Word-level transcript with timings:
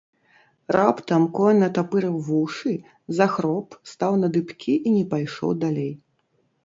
Раптам 0.75 1.23
конь 1.39 1.59
натапырыў 1.63 2.15
вушы, 2.29 2.73
захроп, 3.21 3.67
стаў 3.93 4.11
на 4.23 4.27
дыбкі 4.39 4.73
і 4.87 4.99
не 4.99 5.05
пайшоў 5.13 5.51
далей. 5.67 5.93